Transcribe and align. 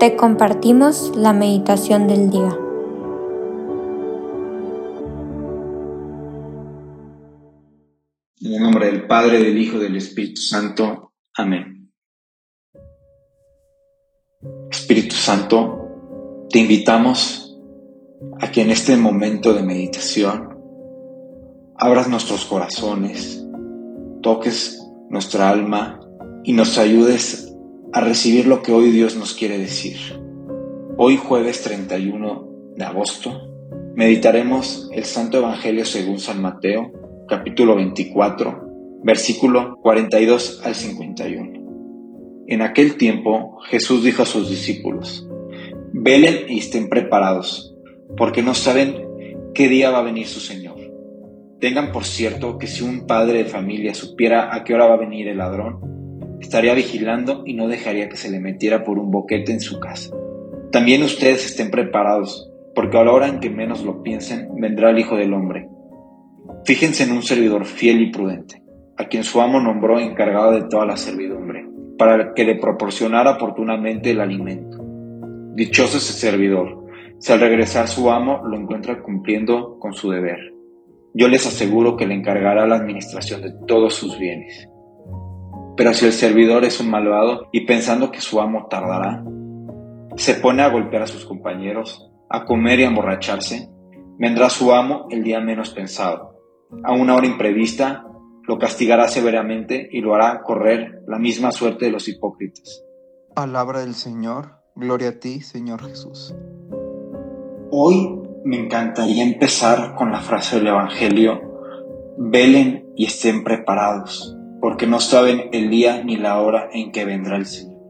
te 0.00 0.16
compartimos 0.16 1.14
la 1.14 1.34
meditación 1.34 2.08
del 2.08 2.30
día. 2.30 2.58
En 8.40 8.54
el 8.54 8.62
nombre 8.62 8.86
del 8.86 9.06
Padre, 9.06 9.42
del 9.42 9.58
Hijo 9.58 9.78
del 9.78 9.96
Espíritu 9.96 10.40
Santo. 10.40 11.12
Amén. 11.36 11.92
Espíritu 14.70 15.16
Santo, 15.16 16.46
te 16.48 16.60
invitamos 16.60 17.60
a 18.40 18.50
que 18.50 18.62
en 18.62 18.70
este 18.70 18.96
momento 18.96 19.52
de 19.52 19.62
meditación 19.62 20.48
abras 21.76 22.08
nuestros 22.08 22.46
corazones, 22.46 23.46
toques 24.22 24.82
nuestra 25.10 25.50
alma 25.50 26.00
y 26.42 26.54
nos 26.54 26.78
ayudes 26.78 27.49
a 27.92 28.00
recibir 28.00 28.46
lo 28.46 28.62
que 28.62 28.72
hoy 28.72 28.90
Dios 28.90 29.16
nos 29.16 29.34
quiere 29.34 29.58
decir. 29.58 29.96
Hoy 30.96 31.16
jueves 31.16 31.62
31 31.62 32.74
de 32.76 32.84
agosto 32.84 33.32
meditaremos 33.96 34.88
el 34.92 35.04
Santo 35.04 35.38
Evangelio 35.38 35.84
según 35.84 36.20
San 36.20 36.40
Mateo, 36.40 36.92
capítulo 37.26 37.74
24, 37.74 39.00
versículo 39.02 39.78
42 39.82 40.62
al 40.64 40.74
51. 40.76 42.44
En 42.46 42.62
aquel 42.62 42.96
tiempo 42.96 43.58
Jesús 43.68 44.04
dijo 44.04 44.22
a 44.22 44.26
sus 44.26 44.48
discípulos, 44.48 45.28
velen 45.92 46.48
y 46.48 46.60
estén 46.60 46.88
preparados, 46.88 47.74
porque 48.16 48.42
no 48.42 48.54
saben 48.54 49.04
qué 49.52 49.68
día 49.68 49.90
va 49.90 49.98
a 49.98 50.04
venir 50.04 50.28
su 50.28 50.38
Señor. 50.38 50.76
Tengan 51.58 51.90
por 51.90 52.04
cierto 52.04 52.56
que 52.56 52.68
si 52.68 52.84
un 52.84 53.06
padre 53.06 53.38
de 53.38 53.44
familia 53.46 53.94
supiera 53.94 54.54
a 54.54 54.62
qué 54.62 54.74
hora 54.74 54.86
va 54.86 54.94
a 54.94 54.98
venir 54.98 55.26
el 55.26 55.38
ladrón, 55.38 55.90
estaría 56.40 56.74
vigilando 56.74 57.42
y 57.46 57.54
no 57.54 57.68
dejaría 57.68 58.08
que 58.08 58.16
se 58.16 58.30
le 58.30 58.40
metiera 58.40 58.84
por 58.84 58.98
un 58.98 59.10
boquete 59.10 59.52
en 59.52 59.60
su 59.60 59.78
casa. 59.78 60.10
También 60.72 61.02
ustedes 61.02 61.46
estén 61.46 61.70
preparados, 61.70 62.50
porque 62.74 62.96
a 62.96 63.04
la 63.04 63.12
hora 63.12 63.28
en 63.28 63.40
que 63.40 63.50
menos 63.50 63.84
lo 63.84 64.02
piensen, 64.02 64.48
vendrá 64.56 64.90
el 64.90 64.98
Hijo 64.98 65.16
del 65.16 65.34
Hombre. 65.34 65.68
Fíjense 66.64 67.04
en 67.04 67.12
un 67.12 67.22
servidor 67.22 67.64
fiel 67.64 68.00
y 68.00 68.10
prudente, 68.10 68.62
a 68.96 69.06
quien 69.06 69.24
su 69.24 69.40
amo 69.40 69.60
nombró 69.60 69.98
encargado 69.98 70.52
de 70.52 70.62
toda 70.62 70.86
la 70.86 70.96
servidumbre, 70.96 71.66
para 71.98 72.32
que 72.34 72.44
le 72.44 72.54
proporcionara 72.54 73.32
oportunamente 73.32 74.10
el 74.10 74.20
alimento. 74.20 74.78
Dichoso 75.54 75.98
ese 75.98 76.12
servidor, 76.12 76.86
si 77.18 77.32
al 77.32 77.40
regresar 77.40 77.88
su 77.88 78.10
amo 78.10 78.42
lo 78.46 78.56
encuentra 78.56 79.02
cumpliendo 79.02 79.78
con 79.78 79.92
su 79.92 80.10
deber. 80.10 80.38
Yo 81.12 81.28
les 81.28 81.46
aseguro 81.46 81.96
que 81.96 82.06
le 82.06 82.14
encargará 82.14 82.66
la 82.66 82.76
administración 82.76 83.42
de 83.42 83.52
todos 83.66 83.94
sus 83.94 84.18
bienes. 84.18 84.69
Pero 85.80 85.94
si 85.94 86.04
el 86.04 86.12
servidor 86.12 86.66
es 86.66 86.78
un 86.78 86.90
malvado 86.90 87.48
y 87.52 87.64
pensando 87.64 88.10
que 88.10 88.20
su 88.20 88.38
amo 88.38 88.66
tardará, 88.68 89.24
se 90.14 90.34
pone 90.34 90.60
a 90.60 90.68
golpear 90.68 91.04
a 91.04 91.06
sus 91.06 91.24
compañeros, 91.24 92.12
a 92.28 92.44
comer 92.44 92.80
y 92.80 92.84
a 92.84 92.88
emborracharse, 92.88 93.70
vendrá 94.18 94.50
su 94.50 94.74
amo 94.74 95.06
el 95.08 95.24
día 95.24 95.40
menos 95.40 95.70
pensado. 95.70 96.34
A 96.84 96.92
una 96.92 97.16
hora 97.16 97.26
imprevista, 97.26 98.04
lo 98.46 98.58
castigará 98.58 99.08
severamente 99.08 99.88
y 99.90 100.02
lo 100.02 100.14
hará 100.14 100.42
correr 100.42 101.00
la 101.06 101.18
misma 101.18 101.50
suerte 101.50 101.86
de 101.86 101.92
los 101.92 102.08
hipócritas. 102.08 102.84
Palabra 103.34 103.80
del 103.80 103.94
Señor, 103.94 104.56
gloria 104.74 105.08
a 105.08 105.18
ti, 105.18 105.40
Señor 105.40 105.82
Jesús. 105.82 106.34
Hoy 107.70 108.20
me 108.44 108.58
encantaría 108.58 109.24
empezar 109.24 109.94
con 109.94 110.12
la 110.12 110.20
frase 110.20 110.56
del 110.56 110.66
Evangelio, 110.66 111.40
velen 112.18 112.92
y 112.96 113.06
estén 113.06 113.44
preparados 113.44 114.36
porque 114.60 114.86
no 114.86 115.00
saben 115.00 115.48
el 115.52 115.70
día 115.70 116.02
ni 116.04 116.16
la 116.16 116.40
hora 116.40 116.68
en 116.72 116.92
que 116.92 117.04
vendrá 117.04 117.36
el 117.36 117.46
Señor. 117.46 117.80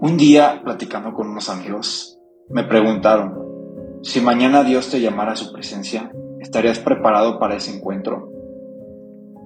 Un 0.00 0.16
día, 0.16 0.60
platicando 0.64 1.14
con 1.14 1.28
unos 1.28 1.48
amigos, 1.48 2.18
me 2.50 2.64
preguntaron, 2.64 3.44
si 4.02 4.20
mañana 4.20 4.64
Dios 4.64 4.90
te 4.90 5.00
llamara 5.00 5.32
a 5.32 5.36
su 5.36 5.52
presencia, 5.52 6.12
¿estarías 6.40 6.78
preparado 6.78 7.38
para 7.38 7.56
ese 7.56 7.74
encuentro? 7.74 8.30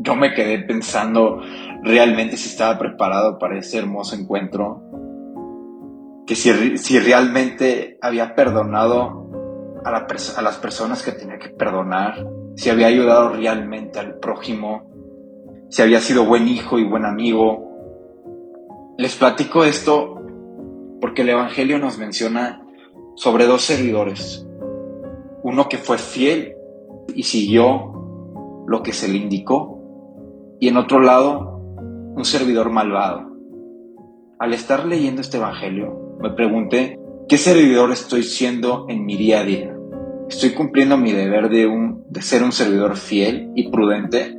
Yo 0.00 0.16
me 0.16 0.32
quedé 0.32 0.60
pensando 0.60 1.40
realmente 1.82 2.36
si 2.36 2.48
estaba 2.48 2.78
preparado 2.78 3.38
para 3.38 3.58
ese 3.58 3.78
hermoso 3.78 4.16
encuentro, 4.16 4.82
que 6.26 6.34
si, 6.34 6.76
si 6.78 6.98
realmente 6.98 7.98
había 8.02 8.34
perdonado 8.34 9.30
a, 9.84 9.90
a 9.90 10.42
las 10.42 10.56
personas 10.56 11.02
que 11.02 11.12
tenía 11.12 11.38
que 11.38 11.50
perdonar, 11.50 12.26
si 12.56 12.70
había 12.70 12.88
ayudado 12.88 13.30
realmente 13.30 14.00
al 14.00 14.18
prójimo, 14.18 14.90
si 15.68 15.82
había 15.82 16.00
sido 16.00 16.24
buen 16.24 16.48
hijo 16.48 16.78
y 16.78 16.84
buen 16.84 17.04
amigo. 17.04 17.68
Les 18.96 19.14
platico 19.16 19.64
esto 19.64 20.16
porque 21.00 21.22
el 21.22 21.30
Evangelio 21.30 21.78
nos 21.78 21.98
menciona 21.98 22.64
sobre 23.16 23.46
dos 23.46 23.62
servidores. 23.62 24.46
Uno 25.42 25.68
que 25.68 25.78
fue 25.78 25.98
fiel 25.98 26.54
y 27.14 27.22
siguió 27.24 28.64
lo 28.66 28.82
que 28.82 28.92
se 28.92 29.08
le 29.08 29.18
indicó. 29.18 29.78
Y 30.60 30.68
en 30.68 30.76
otro 30.76 31.00
lado, 31.00 31.60
un 32.16 32.24
servidor 32.24 32.70
malvado. 32.70 33.28
Al 34.38 34.54
estar 34.54 34.86
leyendo 34.86 35.20
este 35.20 35.36
Evangelio, 35.36 36.16
me 36.20 36.30
pregunté, 36.30 36.98
¿qué 37.28 37.36
servidor 37.38 37.92
estoy 37.92 38.22
siendo 38.22 38.86
en 38.88 39.04
mi 39.04 39.16
día 39.16 39.40
a 39.40 39.44
día? 39.44 39.76
¿Estoy 40.28 40.50
cumpliendo 40.50 40.96
mi 40.96 41.12
deber 41.12 41.48
de, 41.48 41.66
un, 41.66 42.04
de 42.10 42.22
ser 42.22 42.42
un 42.42 42.52
servidor 42.52 42.96
fiel 42.96 43.50
y 43.54 43.70
prudente? 43.70 44.37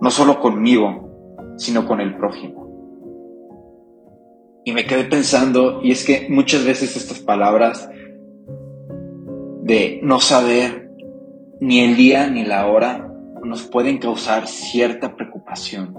No 0.00 0.10
solo 0.10 0.40
conmigo, 0.40 1.54
sino 1.56 1.86
con 1.86 2.00
el 2.00 2.16
prójimo. 2.16 2.66
Y 4.64 4.72
me 4.72 4.84
quedé 4.84 5.04
pensando, 5.04 5.80
y 5.82 5.92
es 5.92 6.04
que 6.04 6.26
muchas 6.28 6.64
veces 6.64 6.96
estas 6.96 7.20
palabras 7.20 7.88
de 9.62 10.00
no 10.02 10.20
saber 10.20 10.90
ni 11.60 11.80
el 11.80 11.96
día 11.96 12.28
ni 12.28 12.44
la 12.44 12.66
hora 12.66 13.12
nos 13.42 13.62
pueden 13.62 13.98
causar 13.98 14.46
cierta 14.48 15.16
preocupación, 15.16 15.94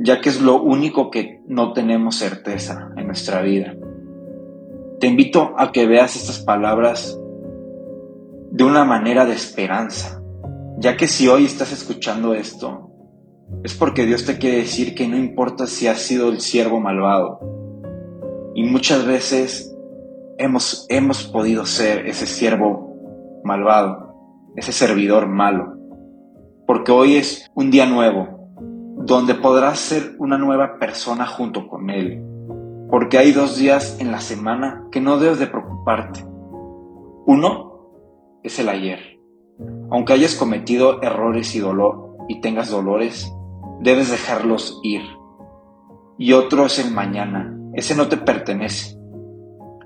ya 0.00 0.20
que 0.20 0.28
es 0.28 0.40
lo 0.40 0.62
único 0.62 1.10
que 1.10 1.42
no 1.46 1.72
tenemos 1.72 2.16
certeza 2.16 2.90
en 2.96 3.06
nuestra 3.06 3.42
vida. 3.42 3.74
Te 5.00 5.06
invito 5.06 5.54
a 5.58 5.72
que 5.72 5.86
veas 5.86 6.16
estas 6.16 6.40
palabras 6.40 7.20
de 8.50 8.64
una 8.64 8.84
manera 8.84 9.26
de 9.26 9.34
esperanza, 9.34 10.17
ya 10.80 10.96
que 10.96 11.08
si 11.08 11.26
hoy 11.26 11.44
estás 11.44 11.72
escuchando 11.72 12.34
esto, 12.34 12.90
es 13.64 13.74
porque 13.74 14.06
Dios 14.06 14.24
te 14.24 14.38
quiere 14.38 14.58
decir 14.58 14.94
que 14.94 15.08
no 15.08 15.16
importa 15.16 15.66
si 15.66 15.88
has 15.88 15.98
sido 15.98 16.28
el 16.28 16.40
siervo 16.40 16.80
malvado. 16.80 17.40
Y 18.54 18.62
muchas 18.62 19.04
veces 19.04 19.76
hemos, 20.38 20.86
hemos 20.88 21.24
podido 21.24 21.66
ser 21.66 22.06
ese 22.06 22.26
siervo 22.26 23.40
malvado, 23.42 24.14
ese 24.56 24.70
servidor 24.70 25.26
malo. 25.26 25.74
Porque 26.66 26.92
hoy 26.92 27.16
es 27.16 27.50
un 27.54 27.70
día 27.72 27.86
nuevo, 27.86 28.48
donde 28.98 29.34
podrás 29.34 29.80
ser 29.80 30.14
una 30.18 30.38
nueva 30.38 30.78
persona 30.78 31.26
junto 31.26 31.66
con 31.66 31.90
Él. 31.90 32.22
Porque 32.88 33.18
hay 33.18 33.32
dos 33.32 33.58
días 33.58 33.98
en 34.00 34.12
la 34.12 34.20
semana 34.20 34.86
que 34.92 35.00
no 35.00 35.18
debes 35.18 35.40
de 35.40 35.48
preocuparte. 35.48 36.24
Uno 37.26 37.90
es 38.44 38.58
el 38.60 38.68
ayer 38.68 39.17
aunque 39.90 40.12
hayas 40.12 40.34
cometido 40.34 41.02
errores 41.02 41.54
y 41.54 41.60
dolor 41.60 42.16
y 42.28 42.40
tengas 42.40 42.70
dolores, 42.70 43.32
debes 43.80 44.10
dejarlos 44.10 44.80
ir. 44.82 45.02
Y 46.18 46.32
otro 46.32 46.66
es 46.66 46.78
el 46.78 46.92
mañana. 46.92 47.56
Ese 47.74 47.94
no 47.94 48.08
te 48.08 48.16
pertenece. 48.16 48.98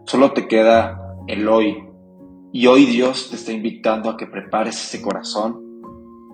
Solo 0.05 0.33
te 0.33 0.49
queda 0.49 1.17
el 1.27 1.49
hoy. 1.49 1.89
Y 2.53 2.67
hoy 2.67 2.85
Dios 2.87 3.31
te 3.31 3.37
está 3.37 3.53
invitando 3.53 4.11
a 4.11 4.17
que 4.17 4.27
prepares 4.27 4.77
ese 4.77 5.03
corazón 5.03 5.81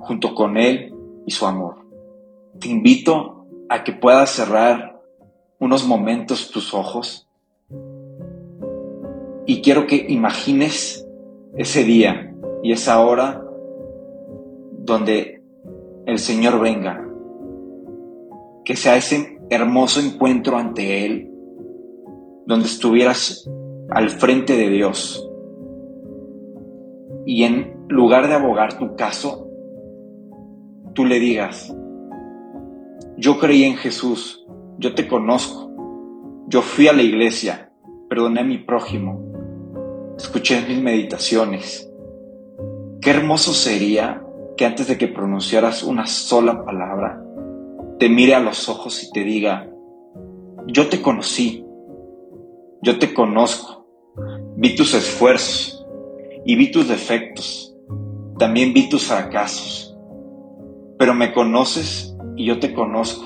junto 0.00 0.34
con 0.34 0.56
Él 0.56 0.94
y 1.26 1.30
su 1.30 1.46
amor. 1.46 1.86
Te 2.58 2.68
invito 2.68 3.46
a 3.68 3.84
que 3.84 3.92
puedas 3.92 4.30
cerrar 4.30 5.00
unos 5.58 5.86
momentos 5.86 6.50
tus 6.50 6.72
ojos 6.74 7.28
y 9.46 9.60
quiero 9.62 9.86
que 9.86 10.06
imagines 10.08 11.06
ese 11.56 11.84
día 11.84 12.27
y 12.62 12.72
esa 12.72 13.04
hora 13.04 13.44
donde 14.78 15.42
el 16.06 16.18
Señor 16.18 16.60
venga, 16.60 17.06
que 18.64 18.76
sea 18.76 18.96
ese 18.96 19.38
hermoso 19.50 20.00
encuentro 20.00 20.56
ante 20.56 21.04
Él, 21.04 21.30
donde 22.46 22.66
estuvieras 22.66 23.48
al 23.90 24.10
frente 24.10 24.56
de 24.56 24.68
Dios 24.68 25.28
y 27.28 27.44
en 27.44 27.84
lugar 27.88 28.28
de 28.28 28.34
abogar 28.34 28.78
tu 28.78 28.96
caso, 28.96 29.48
tú 30.94 31.04
le 31.04 31.20
digas, 31.20 31.74
yo 33.18 33.38
creí 33.38 33.64
en 33.64 33.76
Jesús, 33.76 34.46
yo 34.78 34.94
te 34.94 35.06
conozco, 35.06 35.70
yo 36.46 36.62
fui 36.62 36.88
a 36.88 36.94
la 36.94 37.02
iglesia, 37.02 37.70
perdoné 38.08 38.40
a 38.40 38.44
mi 38.44 38.58
prójimo, 38.58 40.14
escuché 40.16 40.64
mis 40.66 40.80
meditaciones. 40.80 41.87
Qué 43.00 43.10
hermoso 43.10 43.52
sería 43.52 44.24
que 44.56 44.66
antes 44.66 44.88
de 44.88 44.98
que 44.98 45.06
pronunciaras 45.06 45.84
una 45.84 46.06
sola 46.06 46.64
palabra, 46.64 47.22
te 47.98 48.08
mire 48.08 48.34
a 48.34 48.40
los 48.40 48.68
ojos 48.68 49.04
y 49.04 49.12
te 49.12 49.22
diga, 49.22 49.70
yo 50.66 50.88
te 50.88 51.00
conocí, 51.00 51.64
Yo 52.80 52.98
te 53.00 53.12
conozco, 53.12 53.86
vi 54.56 54.76
tus 54.76 54.94
esfuerzos 54.94 55.84
y 56.44 56.54
vi 56.54 56.70
tus 56.70 56.88
defectos, 56.88 57.76
también 58.38 58.72
vi 58.72 58.88
tus 58.88 59.06
fracasos, 59.06 59.96
pero 60.96 61.12
me 61.12 61.32
conoces 61.32 62.16
y 62.36 62.46
yo 62.46 62.60
te 62.60 62.72
conozco. 62.72 63.24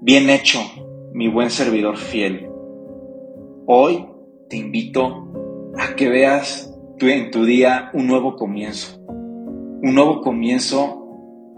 Bien 0.00 0.30
hecho, 0.30 0.58
mi 1.12 1.28
buen 1.28 1.50
servidor 1.50 1.98
fiel. 1.98 2.48
Hoy 3.66 4.06
te 4.48 4.56
invito 4.56 5.28
a 5.78 5.94
que 5.94 6.08
veas 6.08 6.73
en 7.00 7.30
tu 7.30 7.44
día 7.44 7.90
un 7.92 8.06
nuevo 8.06 8.36
comienzo, 8.36 9.00
un 9.08 9.94
nuevo 9.94 10.20
comienzo 10.20 11.00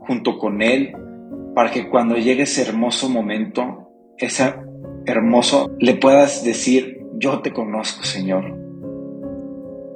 junto 0.06 0.38
con 0.38 0.62
Él, 0.62 0.94
para 1.55 1.71
que 1.71 1.88
cuando 1.88 2.17
llegue 2.17 2.43
ese 2.43 2.62
hermoso 2.62 3.09
momento, 3.09 3.91
ese 4.19 4.55
hermoso, 5.06 5.71
le 5.79 5.94
puedas 5.94 6.44
decir, 6.44 7.00
yo 7.19 7.41
te 7.41 7.53
conozco, 7.53 8.05
Señor. 8.05 8.56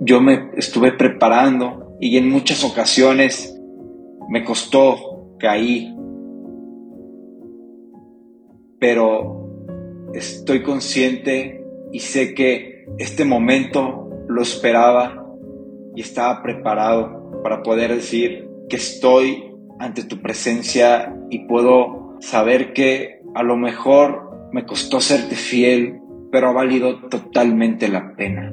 Yo 0.01 0.21
me 0.21 0.51
estuve 0.57 0.93
preparando 0.93 1.97
y 2.01 2.17
en 2.17 2.31
muchas 2.31 2.65
ocasiones 2.65 3.61
me 4.29 4.45
costó, 4.45 5.37
caí, 5.39 5.95
pero 8.79 10.09
estoy 10.15 10.63
consciente 10.63 11.63
y 11.93 12.01
sé 12.01 12.35
que 12.35 12.87
este 12.99 13.25
momento 13.25 14.09
lo 14.29 14.41
esperaba 14.41 15.20
y 15.95 16.03
estaba 16.03 16.43
preparado 16.43 17.41
para 17.43 17.63
poder 17.63 17.95
decir 17.95 18.49
que 18.69 18.77
estoy 18.77 19.53
ante 19.79 20.05
tu 20.05 20.21
presencia 20.21 21.15
y 21.31 21.47
puedo 21.47 22.17
saber 22.21 22.73
que 22.73 23.21
a 23.35 23.43
lo 23.43 23.57
mejor 23.57 24.51
me 24.53 24.67
costó 24.67 25.01
serte 25.01 25.35
fiel, 25.35 26.01
pero 26.31 26.49
ha 26.49 26.53
valido 26.53 27.09
totalmente 27.09 27.89
la 27.89 28.15
pena. 28.17 28.53